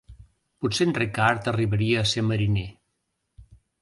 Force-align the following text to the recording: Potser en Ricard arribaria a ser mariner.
Potser 0.63 0.87
en 0.91 0.95
Ricard 0.99 1.49
arribaria 1.53 1.99
a 2.01 2.09
ser 2.13 2.25
mariner. 2.31 2.65